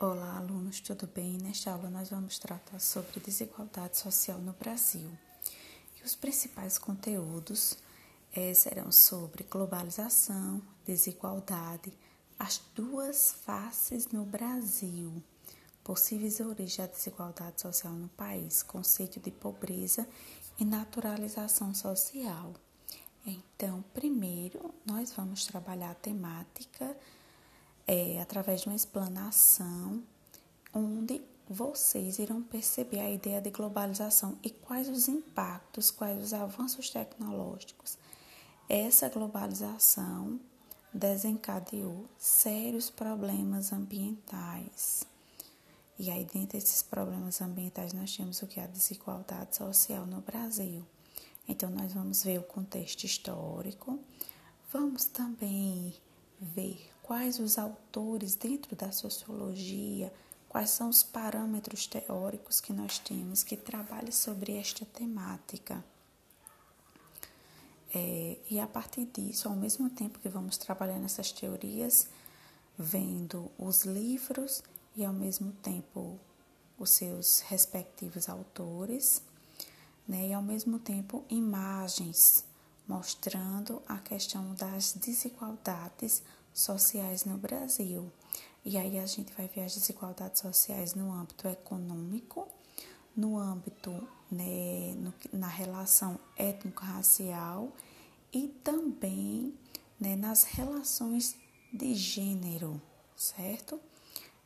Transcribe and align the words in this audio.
Olá, 0.00 0.36
alunos, 0.36 0.78
tudo 0.78 1.08
bem? 1.08 1.38
Nesta 1.38 1.72
aula 1.72 1.90
nós 1.90 2.10
vamos 2.10 2.38
tratar 2.38 2.78
sobre 2.78 3.18
desigualdade 3.18 3.96
social 3.96 4.38
no 4.38 4.52
Brasil. 4.52 5.10
E 5.98 6.04
os 6.04 6.14
principais 6.14 6.78
conteúdos 6.78 7.76
é, 8.32 8.54
serão 8.54 8.92
sobre 8.92 9.42
globalização, 9.42 10.62
desigualdade, 10.86 11.92
as 12.38 12.62
duas 12.76 13.32
faces 13.44 14.06
no 14.12 14.24
Brasil, 14.24 15.20
possíveis 15.82 16.38
origens 16.38 16.76
da 16.76 16.86
desigualdade 16.86 17.60
social 17.60 17.92
no 17.92 18.08
país, 18.10 18.62
conceito 18.62 19.18
de 19.18 19.32
pobreza 19.32 20.06
e 20.60 20.64
naturalização 20.64 21.74
social. 21.74 22.54
Então, 23.26 23.84
primeiro, 23.92 24.72
nós 24.86 25.12
vamos 25.12 25.44
trabalhar 25.44 25.90
a 25.90 25.94
temática 25.96 26.96
é, 27.88 28.20
através 28.20 28.60
de 28.60 28.68
uma 28.68 28.76
explanação, 28.76 30.02
onde 30.74 31.22
vocês 31.48 32.18
irão 32.18 32.42
perceber 32.42 33.00
a 33.00 33.10
ideia 33.10 33.40
de 33.40 33.50
globalização 33.50 34.38
e 34.42 34.50
quais 34.50 34.90
os 34.90 35.08
impactos, 35.08 35.90
quais 35.90 36.22
os 36.22 36.34
avanços 36.34 36.90
tecnológicos. 36.90 37.96
Essa 38.68 39.08
globalização 39.08 40.38
desencadeou 40.92 42.04
sérios 42.18 42.90
problemas 42.90 43.72
ambientais. 43.72 45.04
E 45.98 46.10
aí, 46.10 46.26
dentre 46.26 46.58
esses 46.58 46.82
problemas 46.82 47.40
ambientais, 47.40 47.94
nós 47.94 48.14
temos 48.14 48.42
o 48.42 48.46
que? 48.46 48.60
A 48.60 48.66
desigualdade 48.66 49.56
social 49.56 50.04
no 50.04 50.20
Brasil. 50.20 50.84
Então, 51.48 51.70
nós 51.70 51.94
vamos 51.94 52.22
ver 52.22 52.38
o 52.38 52.42
contexto 52.42 53.04
histórico, 53.04 53.98
vamos 54.70 55.06
também 55.06 55.94
ver 56.40 56.90
quais 57.02 57.38
os 57.38 57.58
autores 57.58 58.34
dentro 58.34 58.76
da 58.76 58.92
sociologia, 58.92 60.12
quais 60.48 60.70
são 60.70 60.88
os 60.88 61.02
parâmetros 61.02 61.86
teóricos 61.86 62.60
que 62.60 62.72
nós 62.72 62.98
temos 62.98 63.42
que 63.42 63.56
trabalhem 63.56 64.12
sobre 64.12 64.56
esta 64.56 64.84
temática. 64.84 65.84
É, 67.94 68.36
e 68.50 68.60
a 68.60 68.66
partir 68.66 69.06
disso, 69.06 69.48
ao 69.48 69.56
mesmo 69.56 69.88
tempo 69.88 70.18
que 70.18 70.28
vamos 70.28 70.58
trabalhando 70.58 71.06
essas 71.06 71.32
teorias, 71.32 72.08
vendo 72.78 73.50
os 73.58 73.84
livros 73.84 74.62
e 74.94 75.04
ao 75.04 75.12
mesmo 75.12 75.52
tempo 75.62 76.18
os 76.78 76.90
seus 76.90 77.40
respectivos 77.40 78.28
autores, 78.28 79.22
né, 80.06 80.28
e 80.28 80.32
ao 80.32 80.42
mesmo 80.42 80.78
tempo 80.78 81.24
imagens 81.28 82.44
mostrando 82.88 83.82
a 83.86 83.98
questão 83.98 84.54
das 84.54 84.94
desigualdades 84.94 86.22
sociais 86.54 87.24
no 87.24 87.36
Brasil. 87.36 88.10
E 88.64 88.78
aí 88.78 88.98
a 88.98 89.06
gente 89.06 89.32
vai 89.34 89.46
ver 89.46 89.64
as 89.64 89.74
desigualdades 89.74 90.40
sociais 90.40 90.94
no 90.94 91.12
âmbito 91.12 91.46
econômico, 91.46 92.48
no 93.14 93.38
âmbito, 93.38 93.90
né, 94.30 94.94
no, 94.96 95.12
na 95.32 95.48
relação 95.48 96.18
étnico-racial 96.36 97.72
e 98.32 98.48
também 98.64 99.54
né, 100.00 100.16
nas 100.16 100.44
relações 100.44 101.36
de 101.72 101.94
gênero, 101.94 102.80
certo? 103.16 103.80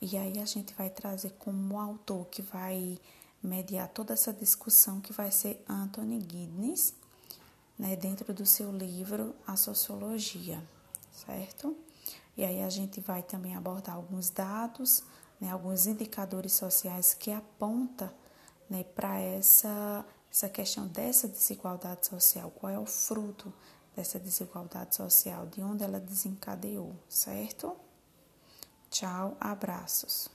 E 0.00 0.16
aí 0.16 0.38
a 0.38 0.44
gente 0.44 0.74
vai 0.74 0.90
trazer 0.90 1.30
como 1.38 1.80
autor 1.80 2.26
que 2.26 2.42
vai 2.42 2.98
mediar 3.42 3.88
toda 3.88 4.12
essa 4.12 4.32
discussão 4.32 5.00
que 5.00 5.12
vai 5.12 5.30
ser 5.30 5.62
Anthony 5.68 6.20
Giddens, 6.20 6.92
né, 7.78 7.96
dentro 7.96 8.32
do 8.32 8.46
seu 8.46 8.70
livro 8.72 9.34
A 9.46 9.56
Sociologia, 9.56 10.62
certo? 11.12 11.76
E 12.36 12.44
aí 12.44 12.62
a 12.62 12.70
gente 12.70 13.00
vai 13.00 13.22
também 13.22 13.54
abordar 13.54 13.96
alguns 13.96 14.30
dados, 14.30 15.02
né, 15.40 15.50
alguns 15.50 15.86
indicadores 15.86 16.52
sociais 16.52 17.14
que 17.14 17.30
apontam 17.30 18.10
né, 18.68 18.84
para 18.84 19.18
essa, 19.18 20.04
essa 20.30 20.48
questão 20.48 20.86
dessa 20.86 21.28
desigualdade 21.28 22.06
social, 22.06 22.50
qual 22.50 22.72
é 22.72 22.78
o 22.78 22.86
fruto 22.86 23.52
dessa 23.94 24.18
desigualdade 24.18 24.94
social, 24.94 25.46
de 25.46 25.62
onde 25.62 25.82
ela 25.82 25.98
desencadeou, 25.98 26.94
certo? 27.08 27.74
Tchau, 28.90 29.36
abraços. 29.40 30.28